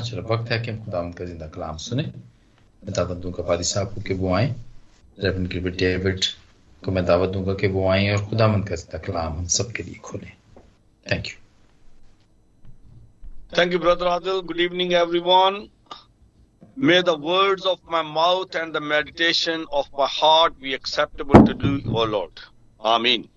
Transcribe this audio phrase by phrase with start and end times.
[0.00, 2.02] चलो वक्त है कि हम खुदा का ज़िंदा कलाम सुने
[2.82, 4.54] दावत दूँगा फादी साहब को कि वो आए
[5.18, 6.24] रेवन गिलबर्ट डेविड
[6.82, 9.94] को मैं दावत दूँगा कि वो आए और खुदा का ज़िंदा कलाम हम सबके लिए
[10.04, 10.32] खोलें
[11.06, 11.42] thank you
[13.52, 14.38] Thank you, Brother Adil.
[14.44, 15.70] Good evening, everyone.
[16.76, 21.54] May the words of my mouth and the meditation of my heart be acceptable to
[21.60, 22.40] you, O Lord.
[22.80, 23.28] Amen.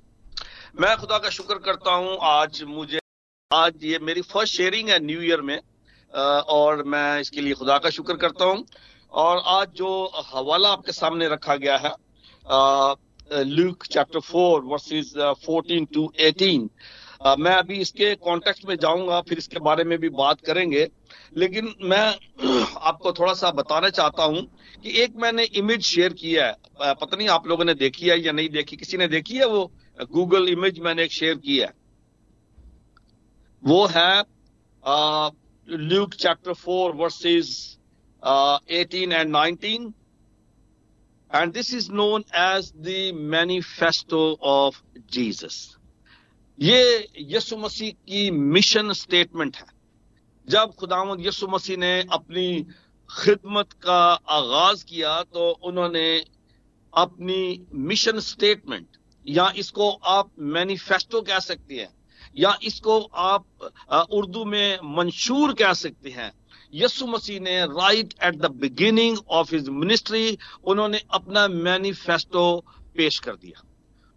[0.81, 2.99] मैं खुदा का शुक्र करता हूँ आज मुझे
[3.51, 5.59] आज ये मेरी फ़र्स्ट शेयरिंग है न्यू ईयर में
[6.17, 8.65] और मैं इसके लिए खुदा का शुक्र करता हूँ।
[9.13, 9.89] और आज जो
[10.27, 11.91] हवाला आपके सामने रखा गया है
[13.45, 15.13] Luke chapter four, verses
[15.45, 16.69] fourteen to eighteen.
[17.39, 20.87] मैं अभी इसके कॉन्टेक्स्ट में जाऊँगा, फिर इसके बारे में भी बात करेंगे।
[21.37, 22.07] लेकिन मैं
[22.81, 24.41] आपको थोड़ा सा बताना चाहता हूँ
[24.83, 28.31] कि एक मैंने इमेज शेयर किया है। पता नहीं आप लोगों ने देखी है या
[28.31, 29.71] नहीं देखी। किसी ने देखी है वो?
[30.11, 31.73] गूगल इमेज मैंने एक शेयर किया है।
[33.63, 34.21] वो है
[35.67, 37.77] Luke chapter 4, verses
[38.23, 39.93] uh, 18 and 19.
[41.31, 45.75] And this is known as the manifesto of Jesus.
[46.57, 49.65] ये यसु मसीह की मिशन स्टेटमेंट है
[50.47, 52.47] जब खुदामद यसु मसीह ने अपनी
[53.09, 53.99] खिदमत का
[54.37, 56.07] आगाज़ किया तो उन्होंने
[56.93, 61.93] अपनी मिशन स्टेटमेंट या इसको आप मैनिफेस्टो कह सकते हैं
[62.35, 63.45] या इसको आप
[64.11, 66.31] उर्दू में मंशूर कह सकते हैं।
[66.73, 72.45] यसु मसीह ने right at the beginning of his ministry उन्होंने अपना मैनिफेस्टो
[72.95, 73.63] पेश कर दिया।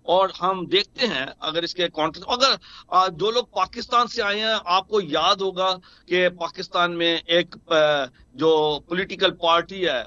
[0.06, 5.00] और हम देखते हैं, अगर इसके कॉन्टेक्ट अगर जो लोग पाकिस्तान से आए हैं, आपको
[5.00, 5.72] याद होगा
[6.08, 7.56] कि पाकिस्तान में एक
[8.36, 8.50] जो
[8.88, 10.04] पॉलिटिकल पार्टी है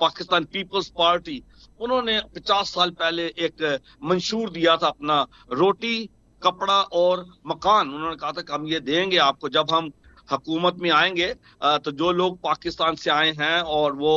[0.00, 1.42] पाकिस्तान पीपल्स पार्टी
[1.80, 3.62] उन्होंने 50 साल पहले एक
[4.02, 6.08] मंशूर दिया था अपना रोटी
[6.42, 9.90] कपड़ा और मकान। उन्होंने कहा था कि हम ये देंगे आपको। जब हम
[10.28, 11.26] हकूमत में आएँगे
[11.80, 14.14] तो जो लोग पाकिस्तान से आए हैं और वो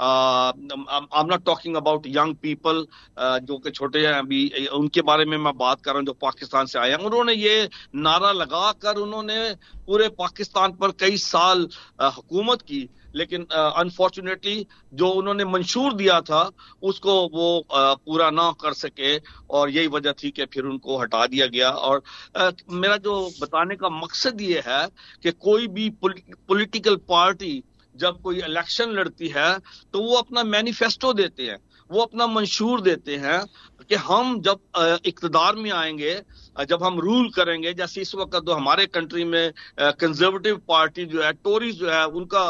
[0.00, 2.84] I am not talking about young people
[3.18, 6.66] जो कि छोटे हैं अभी उनके बारे में मैं बात कर रहा हूँ जो पाकिस्तान
[6.66, 9.38] से आए हैं। उन्होंने ये नारा लगा कर उन्होंने
[9.86, 11.68] पूरे पाकिस्तान पर कई साल
[12.02, 16.50] हुकूमत की। लेकिन अनफॉर्चुनेटली uh, जो उन्होंने मंशूर दिया था
[16.82, 19.18] उसको वो uh, पूरा ना कर सके
[19.50, 22.02] और यही वजह थी कि फिर उनको हटा दिया गया। और
[22.40, 24.88] uh, मेरा जो बताने का मकसद ये है
[25.22, 27.62] कि कोई भी पॉलिटिकल पार्टी
[27.96, 29.58] जब कोई इलेक्शन लड़ती है
[29.92, 31.58] तो वो अपना मैनिफेस्टो देते हैं
[31.90, 33.40] वो अपना मंशूर देते हैं
[33.82, 36.20] कि हम जब इकतदार में आएँगे
[36.68, 41.32] जब हम रूल करेंगे, जैसे इस वक्त तो हमारे कंट्री में कंजर्वेटिव पार्टी जो है
[41.34, 42.42] टोरी जो है, उनका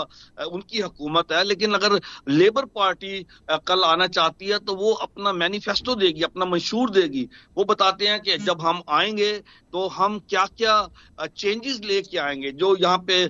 [0.46, 1.98] उनकी हुकूमत है, लेकिन अगर
[2.30, 3.26] लेबर पार्टी
[3.62, 8.20] कल आना चाहती है तो वो अपना मैनिफेस्टो देगी, अपना मंशूर देगी। वो बताते हैं
[8.22, 9.32] कि जब हम आएँगे
[9.72, 13.28] तो हम क्या क्या चेंजेस लेके आएँगे, जो यहाँ पे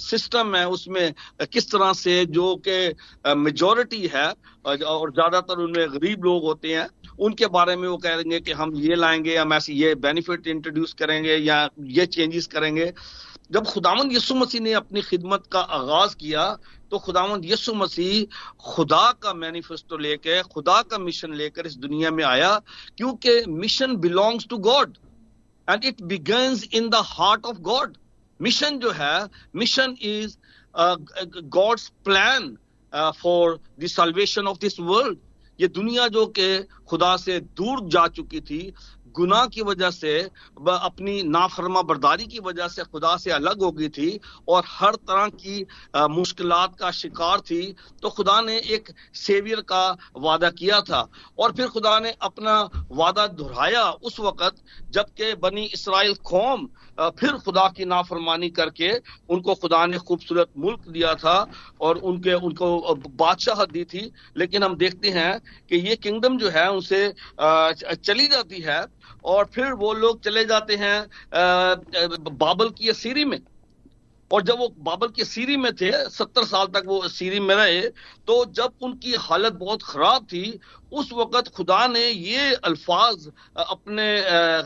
[0.00, 4.28] सिस्टम है, उसमें किस तरह से, जो कि मेजोरिटी है
[4.64, 6.88] और ज़्यादातर उनमें गरीब लोग होते हैं
[7.18, 11.36] उनके बारे में वो कहेंगे कि हम ये लाएँगे, हम ऐसे ये बेनिफिट इंट्रोड्यूस करेंगे
[11.36, 12.92] या ये चेंजेस करेंगे।
[13.52, 16.44] जब खुदावंद यसु मसीह ने अपनी खिदमत का आगाज़ किया
[16.90, 18.26] तो खुदावंद यसु मसीह
[18.64, 22.58] खुदा का मैनिफेस्टो लेकर खुदा का मिशन लेकर इस दुनिया में आया,
[22.96, 24.96] क्योंकि mission belongs to God
[25.68, 27.96] and it begins in the heart of God
[28.40, 30.36] mission जो है mission is
[31.54, 32.56] God's plan
[33.22, 35.18] for the salvation of this world
[35.58, 38.72] ये दुनिया जो के खुदा से दूर जा चुकी थी,
[39.14, 43.88] गुनाह की वजह से अपनी नाफरमा बर्दारी की वजह से खुदा से अलग हो गई
[43.88, 44.08] थी
[44.48, 45.66] और हर तरह की
[46.10, 46.50] मुश्किल
[46.80, 47.62] का शिकार थी
[48.02, 49.84] तो खुदा ने एक सेवियर का
[50.16, 51.06] वादा किया था।
[51.38, 52.58] और फिर खुदा ने अपना
[52.90, 54.56] वादा दोहराया उस वक्त,
[54.90, 58.90] जबकि बनी इसराइल कौम फिर खुदा की नाफरमानी करके
[59.28, 61.36] उनको खुदा ने खूबसूरत मुल्क दिया था
[61.80, 65.40] और उनके, उनको बादशाह दी थी। लेकिन हम देखते हैं
[65.70, 68.84] कि ये किंगडम जो है, उनसे चली जाती है
[69.24, 71.00] और फिर वो लोग चले जाते हैं
[71.34, 73.38] बाबल की सीरी में।
[74.30, 77.80] और जब वो बाबल की सीरी में थे, सत्तर साल तक वो सीरी में रहे
[78.26, 80.58] तो जब उनकी हालत बहुत खराब थी,
[80.92, 83.26] उस वक्त खुदा ने ये अल्फाज
[83.58, 84.06] अपने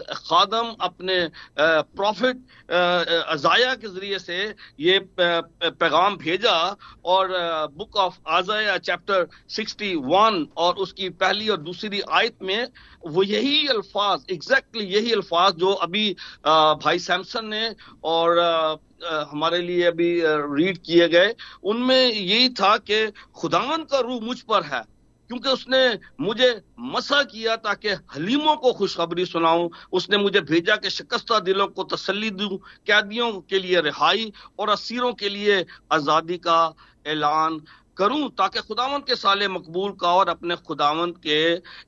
[0.08, 1.16] खादम, अपने
[1.58, 2.37] प्रॉफिट
[2.69, 6.56] अजाया के ज़रिए से ये पैगाम भेजा
[7.05, 7.28] और
[7.76, 12.69] बुक ऑफ़ आजाया चैप्टर 61 और उसकी पहली और दूसरी आयत में
[13.06, 16.10] वो यही अल्फाज एग्जैक्टली यही अल्फाज जो अभी
[16.46, 17.75] भाई सैमसन ने
[18.05, 21.34] और हमारे लिए अभी रीड किए गए,
[21.64, 24.84] उनमें यही था कि खुदावन का रूह मुझ पर है,
[25.30, 26.50] क्योंकि उसने मुझे
[26.80, 32.30] मसा किया ताकि हलीमों को खुशखबरी सुनाऊं, उसने मुझे भेजा कि शिकस्ता दिलों को तसल्ली
[32.32, 32.56] दूँ,
[32.86, 36.74] कैदियों के लिए रिहाई और असीरों के लिए आज़ादी का
[37.06, 37.60] ऐलान
[37.96, 41.38] करूँ, ताकि खुदावंत के साले मकबूल का और अपने खुदावंत के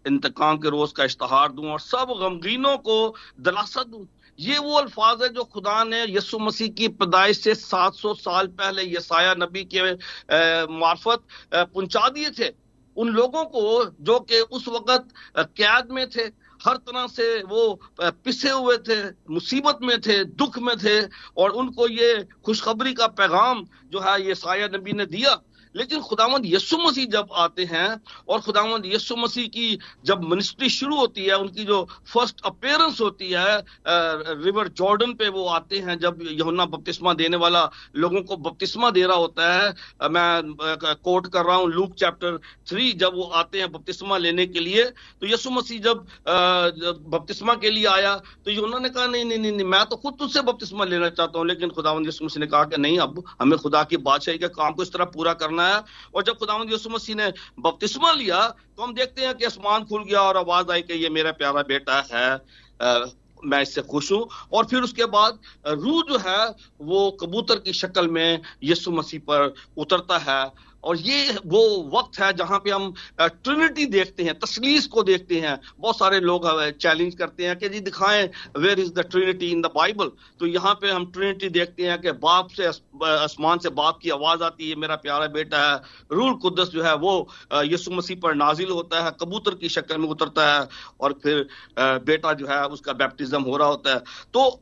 [0.07, 4.07] इंतकाम के रोज का इश्तहार दूँ और सब गमगीनों को दिलासा दूँ।
[4.39, 8.83] ये वो अल्फाज है जो खुदा ने यसु मसीह की पैदाइश से 700 साल पहले
[8.87, 9.93] यसाया नबी के
[10.73, 11.23] मार्फत
[11.55, 12.51] पहुँचा दिए थे।
[12.97, 16.23] उन लोगों को जो कि उस वक्त कैद में थे,
[16.61, 21.01] हर तरह से वो पिसे हुए थे, मुसीबत में थे, दुख में थे,
[21.37, 25.35] और उनको ये खुशखबरी का पैगाम जो है ये साया नबी ने दिया।
[25.75, 27.89] लेकिन खुदावंद यसु मसीह जब आते हैं
[28.29, 31.83] और खुदावंद यसु मसीह की जब मिनिस्ट्री शुरू होती है उनकी जो
[32.13, 33.59] फ़र्स्ट अपेयरेंस होती है
[34.41, 37.63] रिवर जॉर्डन पे वो आते हैं जब यहुन्ना बपतिस्मा देने वाला
[37.97, 42.39] लोगों को बपतिस्मा दे रहा होता है। मैं कोट कर रहा हूँ लूक चैप्टर
[42.69, 47.71] थ्री जब वो आते हैं बपतिस्मा लेने के लिए। तो यसु मसीह जब बपतिस्मा के
[47.71, 51.09] लिए आया तो यहुन्ना ने कहा नहीं नहीं, नहीं मैं तो खुद तुझसे बपतिस्मा लेना
[51.11, 54.39] चाहता हूँ। लेकिन खुदावंद यसु मसीह ने कहा कि नहीं अब हमें खुदा की बादशाही
[54.39, 55.85] के काम को इस तरह पूरा करना बनाया
[56.15, 60.05] और जब खुदाम यसु मसीह ने बपतिस्मा लिया तो हम देखते हैं कि आसमान खुल
[60.05, 62.29] गया और आवाज़ आई कि ये मेरा प्यारा बेटा है
[62.81, 62.99] आ,
[63.43, 66.49] मैं इससे खुश हूँ। और फिर उसके बाद रूह जो है
[66.81, 70.43] वो कबूतर की शक्ल में यसु मसीह पर उतरता है
[70.85, 71.61] और ये वो
[71.93, 76.49] वक्त है जहाँ पे हम ट्रिनिटी देखते हैं, तसलीस को देखते हैं। बहुत सारे लोग
[76.73, 78.29] चैलेंज करते हैं कि जी दिखाएँ
[78.59, 80.11] where is the Trinity in the Bible
[80.41, 84.43] तो यहाँ पे हम ट्रिनिटी देखते हैं कि बाप से आसमान से बाप की आवाज़
[84.43, 85.81] आती है, मेरा प्यारा बेटा है।
[86.13, 87.13] रूल कुदस जो है वो
[87.65, 90.67] यसु मसीह पर नाजिल होता है, कबूतर की शक्ल में उतरता है
[91.01, 91.47] और फिर
[91.79, 93.99] बेटा जो है उसका बैप्टिज्म हो रहा होता है।
[94.35, 94.61] तो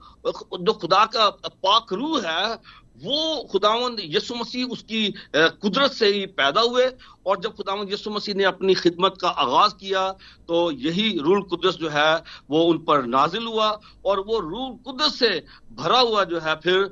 [0.58, 2.56] जो खुदा का पाक रूह है
[3.02, 5.02] वो खुदावंद यसु मसीह उसकी
[5.36, 6.86] कुदरत से ही पैदा हुए
[7.28, 10.08] और जब खुदावंद यसु मसीह ने अपनी खिदमत का आगाज़ किया
[10.48, 12.12] तो यही रूल कुदस जो है,
[12.50, 13.68] वो उन पर नाजिल हुआ
[14.06, 15.32] और वो रूल कुदस से
[15.72, 16.90] भरा हुआ जो है, फिर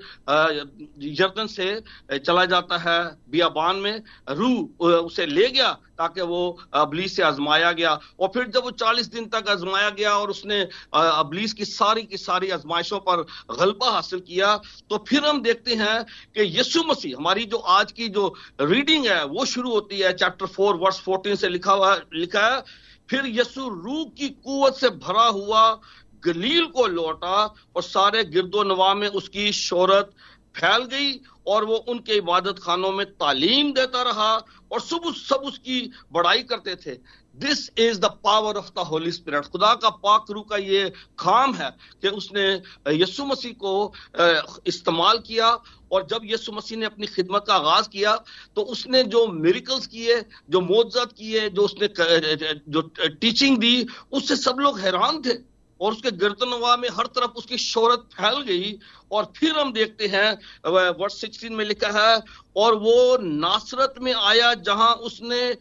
[1.14, 1.66] यर्दन से
[2.18, 3.00] चला जाता है
[3.30, 6.40] बियाबान में। रूह उसे ले गया ताकि वो
[6.74, 10.60] अबलीस से आजमाया गया और फिर जब वो चालीस दिन तक आजमाया गया और उसने
[10.92, 13.22] अबलीस की सारी की सारी आजमाइशों पर
[13.56, 14.56] गलबा हासिल किया
[14.90, 19.24] तो फिर हम देखते हैं कि यीशु मसीह, हमारी जो आज की जो रीडिंग है,
[19.26, 22.62] वो शुरू होती है चैप्टर फोर वर्ष फोर्टीन से लिखा हुआ, लिखा है,
[23.10, 25.80] फिर यसु रूह की कुवत से भरा हुआ
[26.24, 30.10] गलील को लौटा और सारे गिरदो नवा में उसकी शोहरत
[30.56, 31.12] फैल गई
[31.46, 34.32] और वो उनके इबादत खानों में तालीम देता रहा
[34.72, 35.80] और सब सब उसकी
[36.12, 36.94] बड़ाई करते थे।
[37.34, 40.88] This is the power of the Holy Spirit खुदा का पाक रू का ये
[41.18, 41.70] काम है
[42.02, 42.44] कि उसने
[42.94, 43.92] यसु मसीह को
[44.66, 45.48] इस्तेमाल किया
[45.92, 48.14] और जब यसु मसीह ने अपनी खिदमत का आगाज़ किया
[48.56, 50.20] तो उसने जो मेरिकल्स किए,
[50.50, 51.88] जो मोजात किए, जो उसने
[52.68, 52.80] जो
[53.20, 55.34] टीचिंग दी, उससे सब लोग हैरान थे।
[55.80, 58.78] और उसके गिरदनवा में हर तरफ़ उसकी शोहरत फैल गई।
[59.12, 60.32] और फिर हम देखते हैं
[60.94, 62.22] वर्ष सिक्सटीन में लिखा है,
[62.56, 65.52] और वो नासरत में आया जहाँ उसने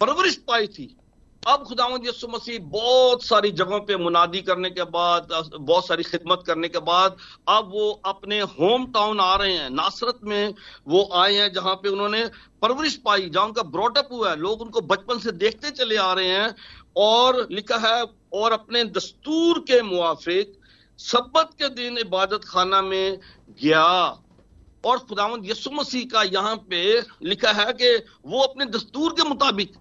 [0.00, 0.94] परवरिश पाई थी।
[1.42, 6.42] अब खुदावंद यसु मसीह बहुत सारी जगहों पे मुनादी करने के बाद, बहुत सारी खिदमत
[6.46, 7.16] करने के बाद,
[7.48, 10.54] अब वो अपने होम टाउन आ रहे हैं। नासरत में
[10.88, 12.24] वो आए हैं जहाँ पे उन्होंने
[12.62, 16.28] परवरिश पाई, जहाँ उनका ब्रॉटअप हुआ है। लोग उनको बचपन से देखते चले आ रहे
[16.28, 16.54] हैं।
[16.98, 18.04] और लिखा है,
[18.34, 20.56] और अपने दस्तूर के मुआफिक
[20.98, 23.18] सब्बत के दिन इबादत खाना में
[23.60, 23.84] गया।
[24.84, 26.82] और खुदावंद यसु मसीह का यहाँ पे
[27.22, 29.72] लिखा है कि वो अपने दस्तूर के मुताबिक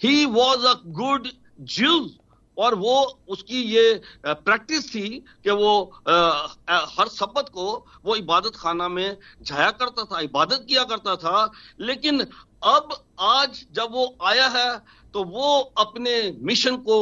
[0.00, 1.28] he was a good
[1.62, 2.10] Jews
[2.56, 2.96] और वो
[3.28, 5.08] उसकी ये प्रैक्टिस थी
[5.44, 5.72] कि वो
[6.08, 7.66] हर सबत को
[8.04, 12.20] वो इबादत खाना में जाया करता था, इबादत किया करता था। लेकिन
[12.64, 14.70] अब आज जब वो आया है
[15.16, 16.12] तो वो अपने
[16.44, 16.96] मिशन को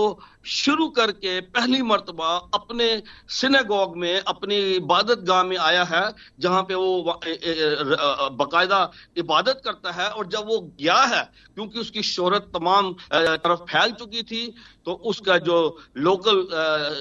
[0.47, 2.87] शुरू करके पहली मरतबा अपने
[3.29, 6.05] सिनेगॉग में, अपनी इबादत गाह में आया है,
[6.39, 8.79] जहाँ पे वो बाकायदा
[9.19, 11.23] इबादत करता है, और जब वो गया है,
[11.55, 14.47] क्योंकि उसकी शोहरत तमाम तरफ़ फैल चुकी थी
[14.87, 15.57] तो उसका जो
[15.99, 16.47] लोकल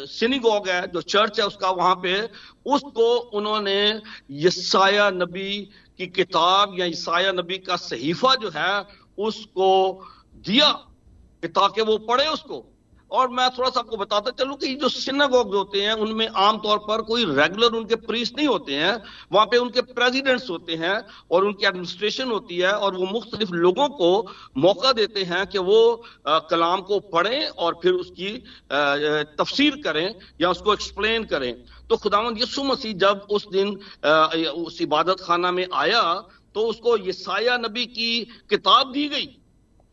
[0.10, 2.22] सिनेगोग है, जो चर्च है उसका वहाँ पे,
[2.66, 4.02] उसको उन्होंने
[4.42, 5.52] यसाया नबी
[6.00, 8.74] की किताब या ईसाया नबी का सहीफा जो है,
[9.20, 9.70] उसको
[10.46, 10.72] दिया।
[11.48, 12.66] ताकि वो पढ़े उसको।
[13.12, 17.02] और मैं थोड़ा सा आपको बताता चलूँ कि जो सिनागोग होते हैं उनमें आमतौर पर
[17.02, 18.94] कोई रेगुलर उनके प्रीस नहीं होते हैं।
[19.32, 20.96] वहाँ पे उनके प्रेसिडेंट्स होते हैं
[21.32, 24.10] और उनकी एडमिनिस्ट्रेशन होती है और वो मुख्तलिफ़ लोगों को
[24.58, 28.32] मौका देते हैं कि वो आ, कलाम को पढ़ें और फिर उसकी
[29.38, 31.54] तफसीर करें या उसको एक्सप्लेन करें।
[31.90, 34.26] तो खुदावंद यसु मसीह जब उस दिन आ,
[34.58, 36.04] उस इबादत खाना में आया
[36.56, 38.20] तो उसको यसाया नबी की
[38.50, 39.36] किताब दी गई।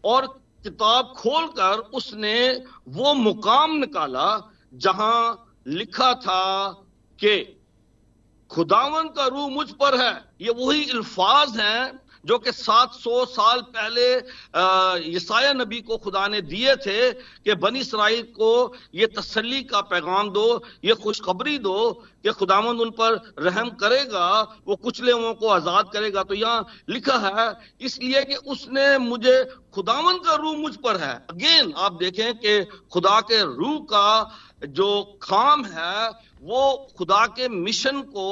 [0.04, 6.71] और किताब खोलकर उसने वो मुकाम निकाला जहाँ लिखा था
[7.19, 7.57] कि
[8.50, 14.07] खुदावन का रूह मुझ पर है। ये वही अल्फाज हैं जो कि 700 साल पहले
[15.11, 20.31] ईसाया नबी को खुदा ने दिए थे कि बनी इसराइल को ये तसली का पैगाम
[20.31, 21.91] दो, ये खुशखबरी दो
[22.23, 27.17] कि खुदामंद उन पर रहम करेगा, वो कुचले हुओं को आज़ाद करेगा। तो यहाँ लिखा
[27.19, 32.65] है, इसलिए कि उसने मुझे खुदावन का रूह मुझ पर है। अगेन, आप देखें कि
[32.93, 34.37] खुदा के रूह का
[34.69, 36.11] जो काम है,
[36.43, 38.29] वो खुदा के मिशन को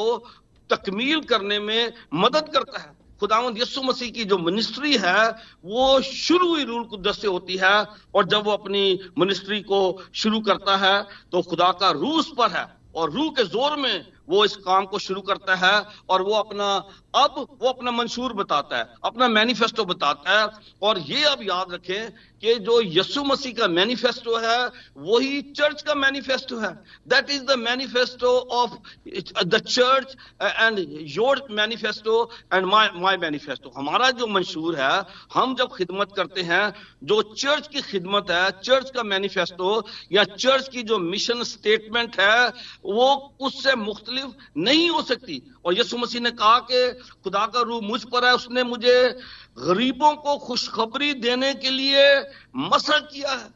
[0.70, 5.28] तकमील करने में मदद करता है। खुदावंद यस्सु मसीह की जो मिनिस्ट्री है,
[5.64, 7.76] वो शुरू ही रूल कुदस से होती है
[8.14, 8.82] और जब वो अपनी
[9.18, 9.80] मिनिस्ट्री को
[10.14, 10.96] शुरू करता है
[11.32, 14.98] तो खुदा का रूस पर है और रूह के ज़ोर में वो इस काम को
[14.98, 15.76] शुरू करता है
[16.08, 16.66] और वो अपना,
[17.16, 20.48] अब वो अपना मंशूर बताता है, अपना मैनिफेस्टो बताता है
[20.82, 24.58] और ये अब याद रखें कि जो यसु मसीह का मैनिफेस्टो है,
[24.98, 26.72] वही चर्च का मैनिफेस्टो है।
[27.08, 28.70] That is the manifesto of
[29.44, 30.78] the church and
[31.16, 32.14] your manifesto
[32.54, 35.04] and my my manifesto हमारा जो मंशूर है,
[35.34, 36.72] हम जब खिदमत करते हैं,
[37.04, 39.70] जो चर्च की खिदमत है चर्च का मैनिफेस्टो
[40.12, 42.48] या चर्च की जो मिशन स्टेटमेंट है,
[42.84, 46.90] वो उससे मुख्तलिफ़ नहीं हो सकती। और यसु मसीह ने कहा कि
[47.24, 48.96] खुदा का रूह मुझ पर है, उसने मुझे
[49.58, 52.04] गरीबों को खुशखबरी देने के लिए
[52.56, 53.48] मसा किया है।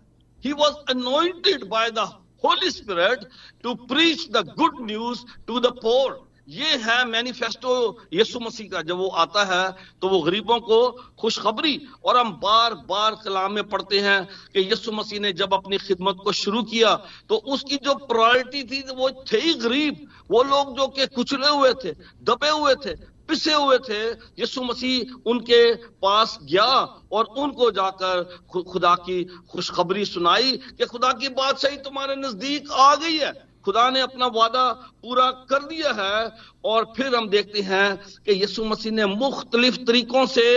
[0.43, 1.99] He was anointed by the
[2.45, 3.29] holy spirit
[3.63, 7.73] to preach the good news to the poor ये है मैनिफेस्टो
[8.13, 9.65] यीशु मसीह का। जब वो आता है
[10.03, 10.79] तो वो गरीबों को
[11.21, 15.79] खुशखबरी, और हम बार बार कलाम में पढ़ते हैं कि यीशु मसीह ने जब अपनी
[15.79, 16.95] खिदमत को शुरू किया
[17.29, 21.73] तो उसकी जो प्रायोरिटी थी, वो थे ही गरीब। वो लोग जो के कुचले हुए
[21.75, 22.95] थे, दबे हुए थे,
[23.29, 24.01] पिसे हुए थे,
[24.41, 26.67] यीशु मसीह उनके पास गया,
[27.13, 28.23] और उनको जाकर
[28.53, 33.33] खुदा की खुशखबरी सुनाई कि खुदा की बात सही तुम्हारे नज़दीक आ गई है।
[33.65, 34.71] खुदा ने अपना वादा
[35.03, 36.33] पूरा कर दिया है
[36.65, 40.49] और फिर हम देखते हैं कि यीशु मसीह ने मुख्तलिफ़ तरीकों से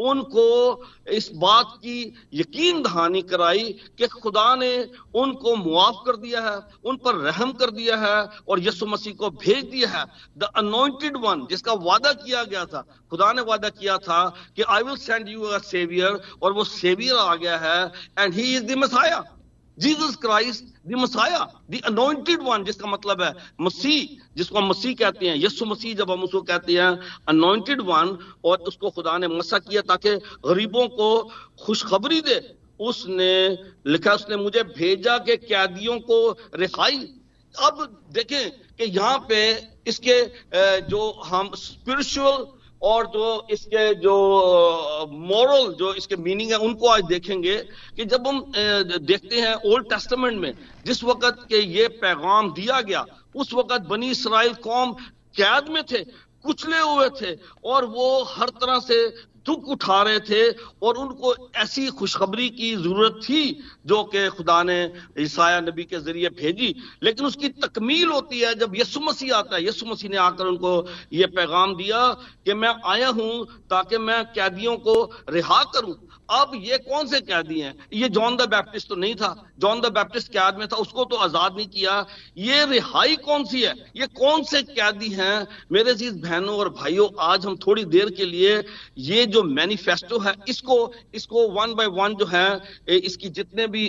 [0.00, 0.46] उनको
[1.08, 2.00] इस बात की
[2.34, 3.64] यकीन दहानी कराई
[3.98, 4.72] कि खुदा ने
[5.14, 9.30] उनको मुआफ कर दिया है, उन पर रहम कर दिया है और यीशु मसीह को
[9.32, 10.04] भेज दिया है।
[10.38, 14.20] द अनोइंटेड वन जिसका वादा किया गया था, खुदा ने वादा किया था
[14.56, 18.54] कि I will send you a saviour और वो सेवियर आ गया है and he
[18.56, 19.24] is the messiah
[19.78, 21.38] Jesus Christ the messiah
[21.70, 26.10] the anointed one जिसका मतलब है मसीह, जिसको हम मसीह कहते हैं, यीशु मसीह जब
[26.10, 26.90] हम उसको कहते हैं
[27.28, 30.16] अनोइंटेड वन और उसको खुदा ने मसा किया ताकि
[30.46, 31.10] गरीबों को
[31.60, 32.40] खुशखबरी दे,
[32.80, 33.32] उसने
[33.86, 36.18] लिखा, उसने मुझे भेजा के कैदियों को
[36.54, 36.98] रिहाई।
[37.54, 37.76] अब
[38.12, 39.40] देखें कि यहाँ पे
[39.86, 40.16] इसके
[40.88, 42.44] जो हम स्पिरिचुअल
[42.82, 44.14] और जो इसके जो
[45.10, 47.56] मॉरल जो इसके मीनिंग है, उनको आज देखेंगे
[47.96, 48.40] कि जब हम
[49.02, 50.52] देखते हैं ओल्ड टेस्टमेंट में,
[50.86, 53.04] जिस वक्त के ये पैगाम दिया गया,
[53.34, 54.92] उस वक्त बनी इसराइल कौम
[55.36, 56.04] कैद में थे
[56.46, 58.98] कुचले हुए थे और वो हर तरह से
[59.46, 60.42] दुख उठा रहे थे
[60.82, 63.42] और उनको ऐसी खुशखबरी की ज़रूरत थी
[63.86, 64.78] जो कि खुदा ने
[65.20, 69.64] ईसाया नबी के ज़रिए भेजी। लेकिन उसकी तकमील होती है जब यसु मसीह आता है।
[69.64, 70.72] यसु मसीह ने आकर उनको
[71.12, 72.02] ये पैगाम दिया
[72.44, 74.94] कि मैं आया हूँ ताकि मैं कैदियों को
[75.30, 75.94] रिहा करूँ।
[76.28, 77.74] अब ये कौन से कैदी हैं?
[77.94, 80.76] ये जॉन द बैप्टिस्ट तो नहीं था। जॉन द बैप्टिस्ट कैद में था?
[80.76, 81.94] उसको तो आज़ाद नहीं किया।
[82.38, 83.74] ये रिहाई कौन सी है?
[83.96, 85.46] ये कौन से कैदी हैं?
[85.72, 88.62] मेरे चीज़ बहनों और भाइयों, आज हम थोड़ी देर के लिए
[89.00, 93.86] ये जो मैनिफेस्टो है, इसको इसको वन बाय वन जो है इसकी जितने भी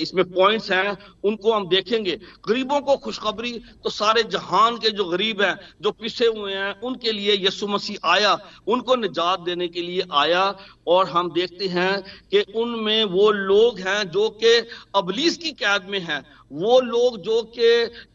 [0.00, 2.18] इसमें पॉइंट्स हैं, उनको हम देखेंगे।
[2.48, 3.52] गरीबों को खुशखबरी
[3.84, 8.08] तो सारे जहान के जो गरीब हैं, जो पिसे हुए हैं, उनके लिए यसु मसीह
[8.08, 10.44] आया। उनको निजात देने के लिए आया
[10.88, 14.52] और हम देखते हैं कि उनमें वो लोग हैं जो कि
[14.94, 17.70] अबलीस की कैद में हैं। वो लोग जो कि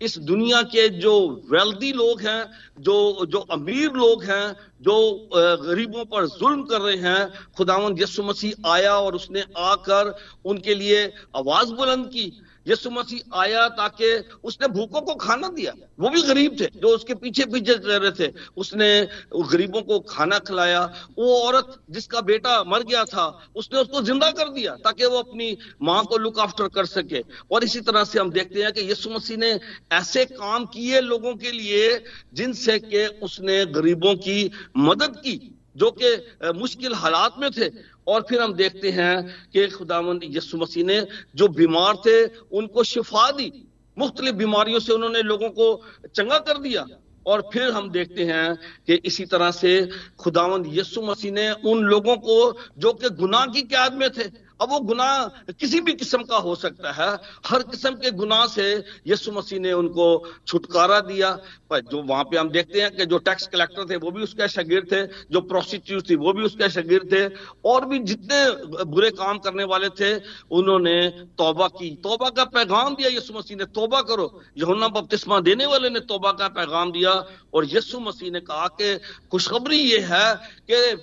[0.05, 1.13] इस दुनिया के जो
[1.51, 2.45] वेल्दी लोग हैं,
[2.79, 4.95] जो जो अमीर लोग हैं, जो
[5.33, 10.15] गरीबों पर जुल्म कर रहे हैं खुदावंद यसु मसीह आया और उसने आकर
[10.45, 11.03] उनके लिए
[11.35, 12.31] आवाज़ बुलंद की।
[12.65, 14.07] यसु मसीह आया ताकि
[14.43, 18.11] उसने भूखों को खाना दिया। वो भी गरीब थे, जो उसके पीछे पीछे रह रहे
[18.11, 18.89] थे। उसने
[19.33, 20.81] गरीबों को खाना खिलाया।
[21.17, 23.25] वो औरत जिसका बेटा मर गया था,
[23.55, 27.63] उसने उसको ज़िंदा कर दिया ताकि वो अपनी माँ को लुक आफ्टर कर सके। और
[27.63, 29.59] इसी तरह से हम देखते हैं कि यसु मसीह ने
[29.91, 32.03] ऐसे काम किए लोगों के लिए,
[32.33, 36.15] जिनसे के उसने गरीबों की मदद की। जो कि
[36.59, 37.69] मुश्किल हालात में थे।
[38.07, 43.29] और फिर हम देखते हैं कि खुदावंद यसु मसीह ने जो बीमार थे, उनको शिफा
[43.31, 43.51] दी।
[43.97, 45.81] मुख्तलिफ़ बीमारियों से उन्होंने लोगों को
[46.15, 46.85] चंगा कर दिया।
[47.25, 48.55] और फिर हम देखते हैं
[48.87, 53.61] कि इसी तरह से खुदावंद यसु मसीह ने उन लोगों को, जो कि गुनाह की
[53.61, 54.23] कैद में थे
[54.61, 57.09] अब वो गुनाह किसी भी किस्म का हो सकता है।
[57.47, 58.65] हर किस्म के गुनाह से
[59.07, 60.07] यीशु मसीह ने उनको
[60.47, 61.31] छुटकारा दिया।
[61.69, 64.47] पर जो वहाँ पे हम देखते हैं कि जो टैक्स कलेक्टर थे, वो भी उसके
[64.47, 67.23] शगीर थे। जो प्रोस्टिट्यूट थी, वो भी उसके शगीर थे।
[67.65, 70.13] और भी जितने बुरे काम करने वाले थे,
[70.51, 75.65] उन्होंने तोबा की। तोबा का पैगाम दिया यीशु मसीह ने, तोबा करो। यहुन्ना बपतिस्मा देने
[75.65, 77.11] वाले ने तोबा का पैगाम दिया।
[77.53, 78.99] और यीशु मसीह ने कहा कि
[79.31, 80.35] खुशखबरी ये है
[80.71, 80.95] कि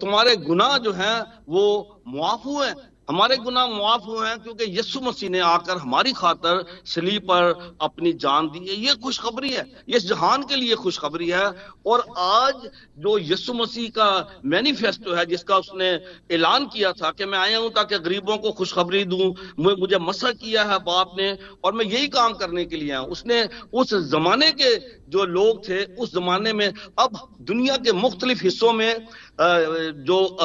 [0.00, 1.18] तुम्हारे गुनाह जो हैं,
[1.48, 1.64] वो
[2.06, 2.68] मुआफ हुए
[3.12, 8.12] हमारे गुनाह मुआफ हुए हैं क्योंकि यीशु मसीह ने आकर हमारी खातर सली पर अपनी
[8.14, 11.44] जान दी है। ये खुशखबरी है। ये जहान के लिए खुशखबरी है।
[11.86, 14.08] और आज जो यीशु मसीह का
[14.46, 15.90] मैनिफेस्टो है, जिसका उसने
[16.32, 20.64] ऐलान किया था कि मैं आया हूँ ताकि गरीबों को खुशखबरी दूँ मुझे मसा किया
[20.64, 24.76] है बाप ने, और मैं यही काम करने के लिए आया उसने उस जमाने के
[25.12, 29.06] जो लोग थे, उस जमाने में अब दुनिया के मुख्तलिफ़ हिस्सों में
[29.38, 30.36] जो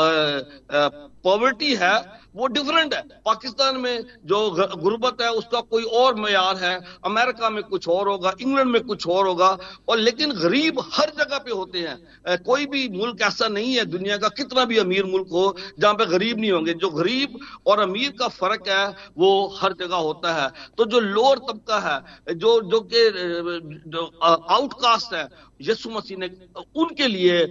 [1.23, 1.95] पॉवर्टी है,
[2.35, 4.39] वो डिफरेंट है। पाकिस्तान में जो
[4.77, 6.75] गुर्बत है, उसका कोई और मैार है।
[7.05, 9.57] अमेरिका में कुछ और होगा, इंग्लैंड में कुछ और होगा।
[9.89, 14.17] और लेकिन गरीब हर जगह पे होते हैं। कोई भी मुल्क ऐसा नहीं है दुनिया
[14.17, 18.13] का, कितना भी अमीर मुल्क हो, जहाँ पे गरीब नहीं होंगे। जो गरीब और अमीर
[18.19, 22.87] का फ़र्क है, वो हर जगह होता है। तो जो लोअर तबका है, जो जो
[22.93, 23.05] के
[24.53, 25.27] आउटकास्ट है
[25.61, 26.29] यीशु मसीह ने
[26.75, 27.43] उनके लिए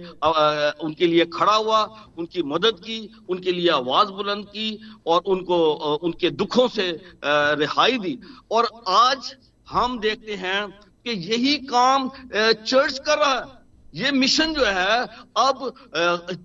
[0.83, 1.81] उनके लिए खड़ा हुआ
[2.17, 2.97] उनकी मदद की
[3.29, 5.57] उनके लिए आवाज़ बुलंद की और उनको
[5.97, 6.89] उनके दुखों से
[7.25, 8.17] रिहाई दी।
[8.51, 9.35] और आज
[9.67, 10.67] हम देखते हैं
[11.05, 13.56] कि यही काम चर्च कर रहा है।
[13.97, 14.97] ये मिशन जो है,
[15.37, 15.73] अब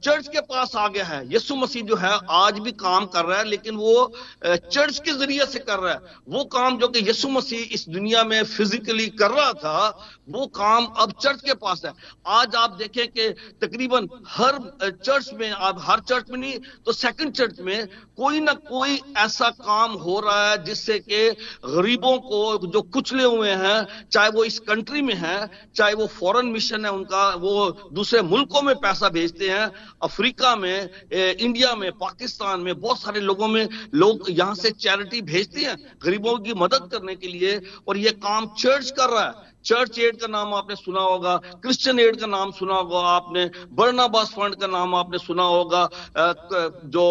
[0.04, 3.38] चर्च के पास आ गया है। यीशु मसीह जो है, आज भी काम कर रहा
[3.38, 4.12] है, लेकिन वो
[4.44, 8.22] चर्च के ज़रिए से कर रहा है। वो काम जो कि यीशु मसीह इस दुनिया
[8.24, 9.78] में फिजिकली कर रहा था,
[10.28, 11.92] वो काम अब चर्च के पास है।
[12.30, 13.28] आज आप देखें कि
[13.60, 14.58] तकरीबन हर
[15.04, 19.48] चर्च में, आप हर चर्च में नहीं तो सेकंड चर्च में कोई ना कोई ऐसा
[19.52, 21.30] काम हो रहा है, जिससे कि
[21.66, 26.46] गरीबों को जो कुचले हुए हैं, चाहे वो इस कंट्री में है, चाहे वो फॉरेन
[26.48, 29.70] मिशन है उनका वो दूसरे मुल्कों में पैसा भेजते हैं
[30.02, 35.20] अफ्रीका में ए, इंडिया में पाकिस्तान में बहुत सारे लोगों में लोग यहाँ से चैरिटी
[35.22, 39.51] भेजते हैं गरीबों की मदद करने के लिए और ये काम चर्च कर रहा है।
[39.64, 44.30] चर्च एड का नाम आपने सुना होगा, क्रिश्चियन एड का नाम सुना होगा आपने, बर्नाबास
[44.30, 47.04] फंड का नाम आपने सुना होगा जो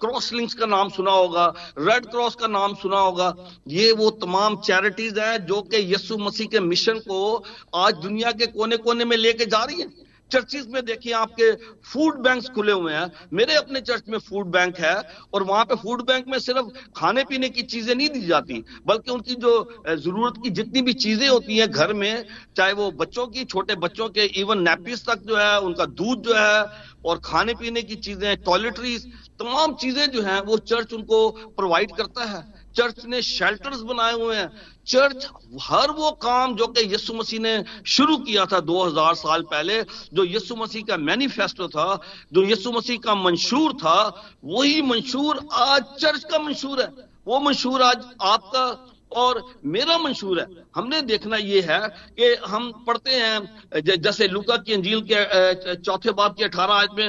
[0.00, 1.46] क्रॉस लिंक्स का नाम सुना होगा,
[1.78, 3.34] रेड क्रॉस का नाम सुना होगा,
[3.68, 7.44] ये वो तमाम चैरिटीज हैं जो कि यीशु मसीह के मिशन को
[7.76, 11.50] आज दुनिया के कोने कोने में लेके जा रही है। चर्चिस में देखिए, आपके
[11.86, 14.94] फ़ूड बैंक्स खुले हुए हैं। मेरे अपने चर्च में फ़ूड बैंक है
[15.32, 19.10] और वहाँ पे फ़ूड बैंक में सिर्फ़ खाने पीने की चीज़ें नहीं दी जाती, बल्कि
[19.10, 19.52] उनकी जो
[19.88, 22.24] ज़रूरत की जितनी भी चीज़ें होती हैं घर में,
[22.56, 26.34] चाहे वो बच्चों की, छोटे बच्चों के इवन नेपीज तक जो है, उनका दूध जो
[26.36, 26.66] है
[27.04, 29.06] और खाने पीने की चीज़ें टॉयलेटरीज
[29.40, 32.44] तमाम चीज़ें जो है, वो चर्च उनको प्रोवाइड करता है।
[32.76, 34.50] चर्च ने शेल्टर्स बनाए हुए हैं।
[34.86, 35.28] चर्च
[35.62, 40.24] हर वो काम जो कि यीशु मसीह ने शुरू किया था 2000 साल पहले, जो
[40.24, 42.00] यीशु मसीह का मैनिफेस्टो था,
[42.32, 46.92] जो यीशु मसीह का मंशूर था, वही मंशूर आज चर्च का मंशूर है।
[47.26, 51.80] वो मंशूर आज आपका और मेरा मंशूर है। हमने देखना ये है
[52.18, 57.08] कि हम पढ़ते हैं जैसे लुका की अंजील के चौथे बाब के अठारह आज में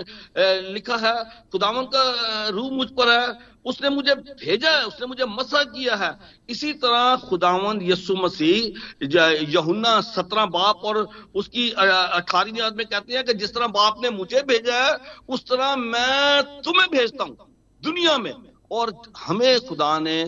[0.73, 1.15] लिखा है,
[1.51, 6.11] खुदावन का रूह मुझ पर है, उसने मुझे भेजा है, उसने मुझे मसा किया है।
[6.49, 9.05] इसी तरह खुदावन यसु मसीह
[9.49, 14.09] यहुन्ना सत्रह बाप और उसकी अठारहवीं याद में कहते हैं कि जिस तरह बाप ने
[14.11, 14.97] मुझे भेजा है,
[15.29, 17.37] उस तरह मैं तुम्हें भेजता हूँ,
[17.83, 18.33] दुनिया में।
[18.71, 20.19] और हमें खुदा ने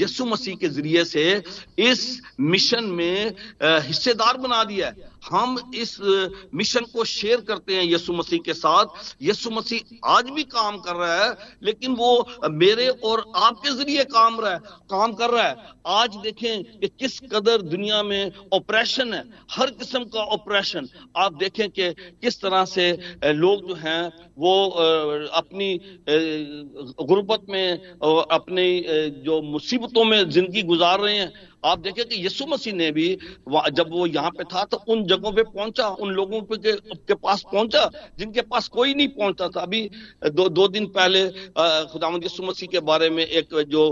[0.00, 1.42] यसु मसीह के ज़रिए से
[1.78, 5.96] इस मिशन में हिस्सेदार बना दिया है। हम इस
[6.54, 8.86] मिशन को शेयर करते हैं यसु मसीह के साथ।
[9.22, 14.40] यसु मसीह आज भी काम कर रहा है, लेकिन वो मेरे और आपके ज़रिए काम
[14.40, 14.58] रहा है,
[14.90, 15.56] काम कर रहा है।
[15.88, 21.68] आज देखें कि किस कदर दुनिया में ऑपरेशन है, हर किस्म का ऑपरेशन आप देखें
[21.70, 22.90] कि किस तरह से
[23.24, 24.02] लोग जो हैं,
[24.38, 24.54] वो
[25.34, 25.80] अपनी
[27.02, 27.96] गुर्बत में
[28.32, 28.68] अपनी
[29.24, 31.32] जो मुसीबतों में ज़िंदगी गुजार रहे हैं
[31.64, 33.08] आप देखें कि यीशु मसीह ने भी
[33.72, 37.14] जब वो यहाँ पे था तो उन जगहों पे पहुँचा उन लोगों पे के, के
[37.14, 39.90] पास पहुँचा जिनके पास कोई नहीं पहुँचता था। अभी
[40.26, 41.28] दो दो दिन पहले
[41.92, 43.84] खुदावंद यीशु मसीह के बारे में एक जो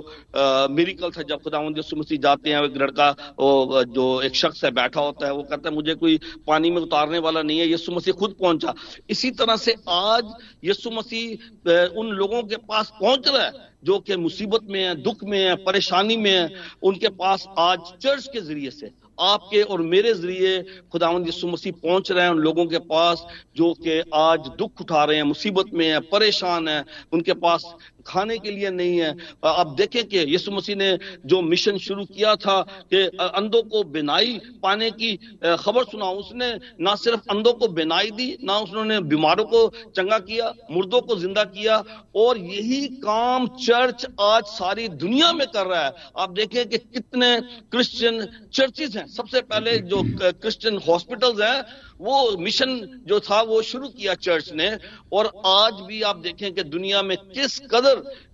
[0.71, 4.71] मिरिकल था जब खुदावंद यीशु मसीह जाते हैं एक लड़का वो जो एक शख्स है
[4.73, 7.93] बैठा होता है वो कहता है मुझे कोई पानी में उतारने वाला नहीं है। यीशु
[7.93, 8.75] मसीह खुद पहुँचा।
[9.11, 10.33] इसी तरह से आज
[10.65, 11.69] यीशु मसीह
[12.01, 15.55] उन लोगों के पास पहुँच रहा है। जो कि मुसीबत में है, दुख में है,
[15.57, 16.49] परेशानी में है,
[16.83, 18.91] उनके पास आज चर्च के ज़रिए से,
[19.21, 20.63] आपके और मेरे ज़रिए
[20.93, 23.25] खुदावंद यीशु मसीह पहुँच रहे हैं उन लोगों के पास
[23.57, 27.65] जो कि आज दुख उठा रहे हैं, मुसीबत में है, परेशान है, उनके पास
[28.07, 29.15] खाने के लिए नहीं है।
[29.47, 30.91] आप देखें कि यीशु मसीह ने
[31.27, 32.61] जो मिशन शुरू किया था
[32.93, 35.15] कि अंधों को बिनाई पाने की
[35.57, 40.53] खबर सुना उसने ना सिर्फ़ अंधों को बिनाई दी ना उन्होंने बीमारों को चंगा किया
[40.71, 41.83] मुर्दों को ज़िंदा किया
[42.17, 47.41] और यही काम चर्च आज सारी दुनिया में कर रहा है। आप देखें कि कितने
[47.41, 51.63] क्रिश्चियन चर्चेज हैं। सबसे पहले जो क्रिश्चियन हॉस्पिटल्स हैं
[52.01, 52.71] वो मिशन
[53.07, 54.69] जो था वो शुरू किया चर्च ने।
[55.13, 57.90] और आज भी आप देखें कि दुनिया में किस कदर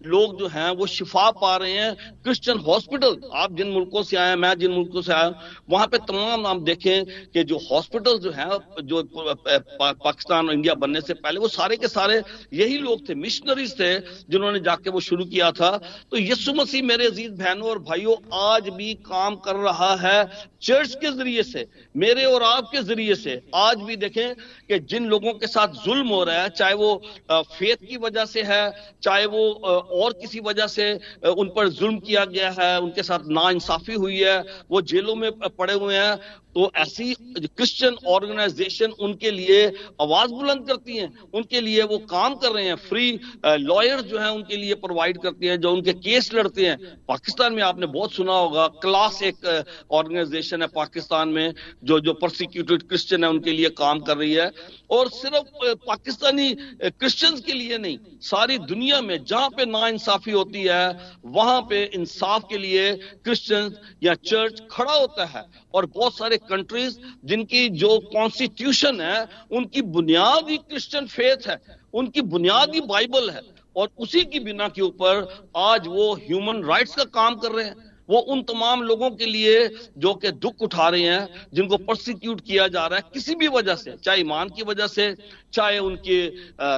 [0.06, 4.34] लोग जो हैं वो शिफा पा रहे हैं क्रिश्चियन हॉस्पिटल आप जिन मुल्कों से आए,
[4.36, 5.32] मैं जिन मुल्कों से आया,
[5.70, 8.48] वहाँ पे तमाम आप देखें कि जो हॉस्पिटल जो है,
[8.82, 12.22] जो पाकिस्तान और इंडिया बनने से पहले, वो सारे के सारे
[12.54, 13.98] यही लोग थे मिशनरीज थे,
[14.30, 15.70] जिन्होंने जाके वो शुरू किया था।
[16.10, 20.24] तो यीशु मसीह मेरे अज़ीज़ बहनों और भाइयों, आज भी काम कर रहा है
[20.62, 21.66] चर्च के ज़रिए से,
[21.96, 26.22] मेरे और आपके ज़रिए से। आज भी देखें कि जिन लोगों के साथ जुल्म हो
[26.24, 30.92] रहा है, चाहे वो फेत की वजह से है, चाहे वो और किसी वजह से
[31.28, 34.38] उन पर जुल्म किया गया है, उनके साथ ना इंसाफी हुई है,
[34.70, 36.16] वो जेलों में पड़े हुए हैं
[36.56, 39.66] तो ऐसी क्रिश्चियन ऑर्गेनाइजेशन उनके लिए
[40.00, 44.30] आवाज़ बुलंद करती हैं, उनके लिए वो काम कर रहे हैं फ्री लॉयर जो है
[44.32, 46.78] उनके लिए प्रोवाइड करती हैं, जो उनके केस लड़ते हैं।
[47.08, 49.44] पाकिस्तान में आपने बहुत सुना होगा क्लास एक
[49.90, 51.54] ऑर्गेनाइजेशन है पाकिस्तान में,
[51.84, 54.50] जो जो प्रोसिक्यूटेड क्रिश्चियन है, उनके लिए काम कर रही है।
[54.90, 60.62] और सिर्फ़ पाकिस्तानी क्रिश्चियंस के लिए नहीं, सारी दुनिया में जहाँ पे ना इंसाफी होती
[60.62, 62.92] है, वहाँ पे इंसाफ के लिए
[63.24, 65.44] क्रिश्चियन या चर्च खड़ा होता है।
[65.74, 71.58] और बहुत सारे कंट्रीज़ जिनकी जो कॉन्स्टिट्यूशन है, उनकी बुनियादी क्रिश्चियन फेथ है,
[71.94, 73.42] उनकी बुनियादी बाइबल है।
[73.76, 77.76] और उसी की बिना के ऊपर आज वो ह्यूमन राइट्स का काम कर रहे हैं।
[78.08, 82.68] वो उन तमाम लोगों के लिए जो कि दुख उठा रहे हैं, जिनको प्रोसिक्यूट किया
[82.68, 85.14] जा रहा है किसी भी वजह से, चाहे ईमान की वजह से,
[85.52, 86.26] चाहे उनके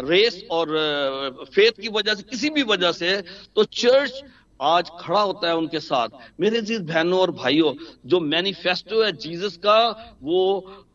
[0.09, 3.17] रेस और फेथ की वजह से, किसी भी वजह से
[3.57, 4.23] तो चर्च
[4.61, 6.09] आज खड़ा होता है उनके साथ।
[6.41, 7.73] मेरे बहनों और भाइयों,
[8.07, 9.79] जो मैनिफेस्टो है जीसस का,
[10.23, 10.41] वो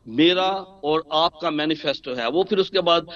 [0.06, 0.48] मेरा
[0.84, 3.08] और आपका मैनिफेस्टो है। वो फिर उसके बाद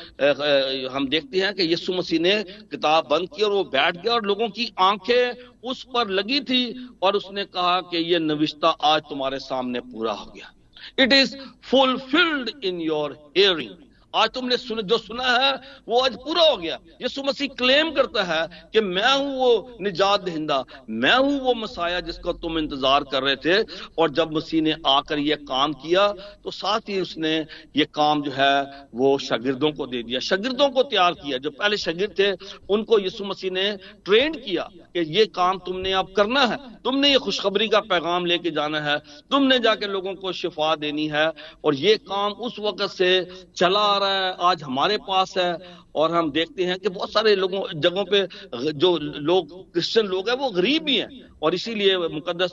[0.91, 4.25] हम देखते हैं कि यीशु मसीह ने किताब बंद की और वो बैठ गया और
[4.25, 6.61] लोगों की आँखें उस पर लगी थी
[7.01, 10.53] और उसने कहा कि ये नविश्ता आज तुम्हारे सामने पूरा हो गया।
[10.99, 13.75] It is fulfilled in your hearing
[14.17, 15.51] आज तुमने सुन, जो सुना है
[15.87, 20.21] वो आज पूरा हो गया। यीशु मसीह क्लेम करता है कि मैं हूँ वो निजात
[20.21, 23.61] दहिंदा मैं हूँ वो मसाया जिसका तुम इंतज़ार कर रहे थे।
[23.97, 26.07] और जब मसीह ने आकर ये काम किया
[26.43, 27.35] तो साथ ही उसने
[27.75, 31.77] ये काम जो है वो शागिर्दों को दे दिया। शागिर्दों को तैयार किया। जो पहले
[31.77, 32.31] शागिर्द थे
[32.69, 33.71] उनको यीशु मसीह ने
[34.05, 34.69] ट्रेन किया।
[35.03, 38.97] कि ये काम तुमने अब करना है। तुमने ये खुशखबरी का पैगाम लेके जाना है।
[39.31, 41.33] तुमने जाके लोगों को शिफा देनी है।
[41.63, 46.11] और ये काम उस वक्त से चला आ रहा है। आज हमारे पास है। और
[46.11, 48.27] हम देखते हैं कि बहुत सारे लोगों, जगहों पे
[48.71, 52.51] जो लोग, क्रिश्चियन लोग हैं, वो गरीब भी हैं। और इसीलिए मुकदस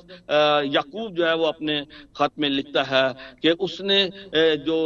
[0.69, 1.81] याकूब जो है वो अपने
[2.17, 3.07] खत में लिखता है
[3.43, 3.99] कि उसने
[4.61, 4.79] जो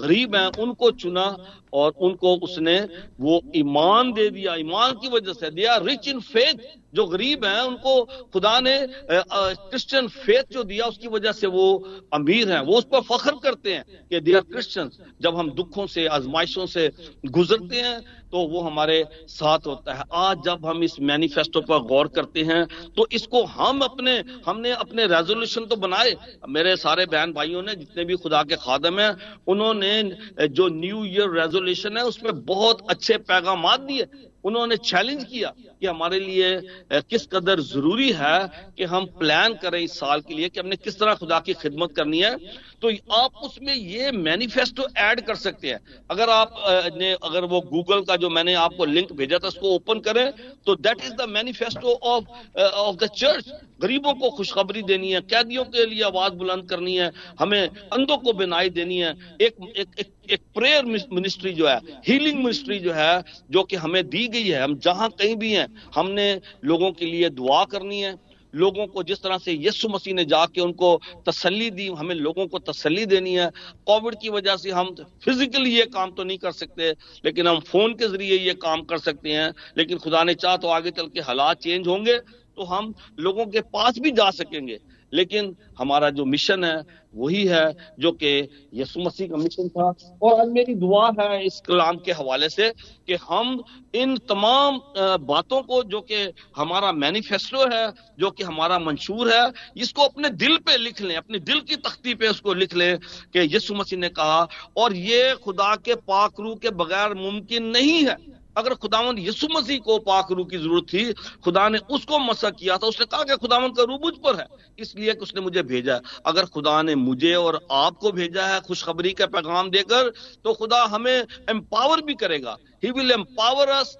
[0.00, 1.26] गरीब हैं उनको चुना
[1.72, 2.78] और उनको उसने
[3.20, 6.54] वो ईमान दे दिया। ईमान की वजह से दिया रिच इन फेथ।
[6.94, 7.92] जो गरीब हैं उनको
[8.32, 8.76] खुदा ने
[9.10, 11.66] क्रिश्चियन फेथ जो दिया उसकी वजह से वो
[12.12, 15.86] अमीर हैं। वो उस पर फख्र करते हैं कि दे आर क्रिश्चियंस। जब हम दुखों
[15.86, 16.90] से, आजमाइशों से
[17.28, 22.08] गुजरते हैं तो वो हमारे साथ होता है। आज जब हम इस मैनिफेस्टो पर गौर
[22.08, 22.64] करते हैं
[22.96, 24.16] तो इसको हम अपने,
[24.46, 26.14] हमने अपने रेजोल्यूशन तो बनाए।
[26.48, 29.14] मेरे सारे बहन भाइयों ने, जितने भी खुदा के खादम हैं,
[29.46, 34.06] उन्होंने जो न्यू ईयर रेजोल्यूशन है, उसमें बहुत अच्छे पैगाम दिए।
[34.44, 38.38] उन्होंने चैलेंज किया कि हमारे लिए किस कदर ज़रूरी है
[38.78, 41.92] कि हम प्लान करें इस साल के लिए कि हमने किस तरह खुदा की खिदमत
[41.96, 42.36] करनी है।
[42.82, 45.78] तो आप उसमें ये मैनिफेस्टो ऐड कर सकते हैं।
[46.10, 46.52] अगर आप
[46.94, 50.30] ने अगर वो गूगल का जो मैंने आपको लिंक भेजा था उसको ओपन करें
[50.66, 52.24] तो that is the manifesto of
[52.60, 57.10] of the church गरीबों को खुशखबरी देनी है कैदियों के लिए आवाज़ बुलंद करनी है
[57.38, 57.60] हमें
[57.92, 61.76] अंधों को बिनाई देनी है। एक एक, एक एक प्रेयर मिनिस्ट्री जो है
[62.08, 65.68] हीलिंग मिनिस्ट्री जो है जो कि हमें दी गई है। हम जहाँ कहीं भी हैं
[65.94, 66.28] हमने
[66.64, 68.14] लोगों के लिए दुआ करनी है।
[68.54, 72.58] लोगों को जिस तरह से यस्सु मसीह ने जाके उनको तसल्ली दी, हमें लोगों को
[72.60, 73.48] तसल्ली देनी है।
[73.86, 76.90] कोविड की वजह से हम फिजिकली ये काम तो नहीं कर सकते,
[77.24, 80.68] लेकिन हम फ़ोन के ज़रिए ये काम कर सकते हैं। लेकिन खुदा ने चाह तो
[80.70, 84.78] आगे चल के हालात चेंज होंगे तो हम लोगों के पास भी जा सकेंगे।
[85.12, 86.82] लेकिन हमारा जो मिशन है,
[87.14, 89.84] वही है जो कि यसु मसीह का मिशन था।
[90.22, 93.62] और आज मेरी दुआ है इस कलाम के हवाले से कि हम
[93.94, 94.80] इन तमाम
[95.26, 96.22] बातों को जो कि
[96.56, 101.38] हमारा मैनिफेस्टो है, जो कि हमारा मंशूर है, इसको अपने दिल पे लिख लें, अपने
[101.40, 104.46] दिल की तख्ती पे उसको लिख लें कि यसु मसीह ने कहा,
[104.76, 109.98] और ये खुदा के पाकरू के बगैर मुमकिन नहीं है। अगर खुदावंद यसु मसीह को
[110.00, 111.12] पाक रू की ज़रूरत थी,
[111.44, 114.46] खुदा ने उसको मसा किया था, उसने कहा कि खुदावंद का रू मुझ पर है,
[114.78, 119.12] इसलिए कि उसने मुझे भेजा है। अगर खुदा ने मुझे और आपको भेजा है खुशखबरी
[119.12, 120.12] का पैगाम देकर
[120.44, 123.96] तो खुदा हमें एम्पावर भी करेगा। He will empower us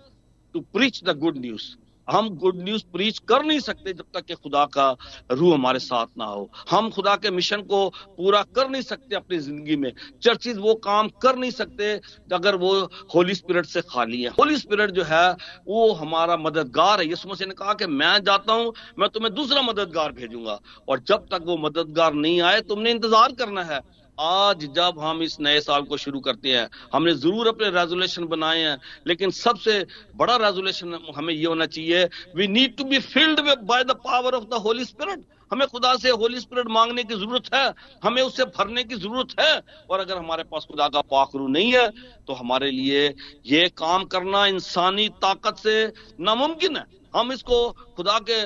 [0.54, 1.64] to preach the good news
[2.10, 4.90] हम गुड न्यूज़ प्रीच कर नहीं सकते जब तक कि खुदा का
[5.32, 9.38] रूह हमारे साथ ना हो। हम खुदा के मिशन को पूरा कर नहीं सकते अपनी
[9.38, 9.92] ज़िंदगी में।
[10.22, 11.92] चर्चिज वो काम कर नहीं सकते
[12.32, 12.72] अगर वो
[13.14, 15.32] होली स्पिरिट से खाली है। होली स्पिरिट जो है,
[15.68, 19.62] वो हमारा मददगार है। यसु मसीह ने कहा कि मैं जाता हूँ, मैं तुम्हें दूसरा
[19.62, 23.80] मददगार भेजूँगा। और जब तक वो मददगार नहीं आए, तुमने इंतज़ार करना है।
[24.20, 28.60] आज जब हम इस नए साल को शुरू करते हैं, हमने ज़रूर अपने रेजोल्यूशन बनाए
[28.60, 29.84] हैं, लेकिन सबसे
[30.16, 32.04] बड़ा रेजोल्यूशन हमें ये होना चाहिए
[32.36, 36.10] we need to be filled by the power of the holy spirit हमें खुदा से
[36.12, 37.72] होली स्पिरिट मांगने की ज़रूरत है,
[38.04, 41.88] हमें उससे भरने की ज़रूरत है, और अगर हमारे पास खुदा का पाखरू नहीं है
[42.26, 43.08] तो हमारे लिए
[43.46, 47.58] ये काम करना इंसानी ताकत से नामुमकिन है। हम इसको
[47.96, 48.38] खुदा के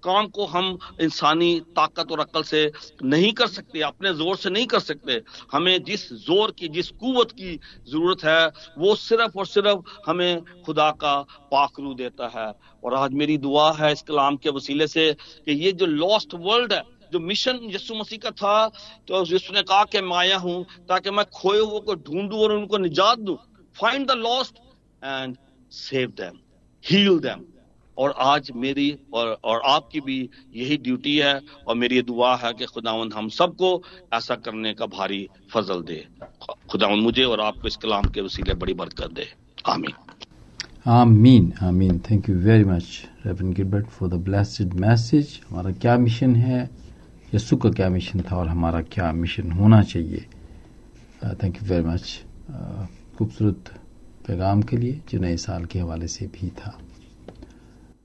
[0.00, 2.70] काम को हम इंसानी ताकत और अकल से
[3.04, 5.20] नहीं कर सकते, अपने ज़ोर से नहीं कर सकते।
[5.52, 7.54] हमें जिस ज़ोर की, जिस कुवत की
[7.88, 8.46] ज़रूरत है,
[8.78, 11.20] वो सिर्फ़ और सिर्फ़ हमें खुदा का
[11.52, 12.52] पाखरू देता है।
[12.84, 16.72] और आज मेरी दुआ है इस कलाम के वसीले से कि ये जो लॉस्ट वर्ल्ड
[16.72, 18.68] है, जो मिशन यीशु मसीह का था
[19.08, 22.52] तो यीशु ने कहा कि मैं आया हूँ ताकि मैं खोए हुए को ढूंढूं और
[22.52, 23.36] उनको निजात दूँ।
[23.76, 24.58] Find the lost
[25.02, 25.36] and
[25.72, 26.38] save them
[26.84, 27.44] heal them
[27.98, 30.18] और आज मेरी और और आपकी भी
[30.56, 33.82] यही ड्यूटी है और मेरी ये दुआ है कि खुदावंद हम सबको
[34.14, 36.04] ऐसा करने का भारी फजल दे।
[36.70, 39.26] खुदावंद मुझे और आपको इस कलाम के वसीले बड़ी बरकत दे।
[39.68, 39.94] आमीन।
[40.86, 46.36] आमीन आमीन। Thank you very much reverend Gilbert for the blessed message हमारा क्या मिशन
[46.36, 46.68] है?
[47.34, 50.26] यसु का क्या मिशन था और हमारा क्या मिशन होना चाहिए?
[51.42, 52.22] थैंक यू वेरी मच
[53.18, 53.74] खूबसूरत
[54.26, 56.78] पैगाम के लिए, जो नए साल के हवाले से भी था।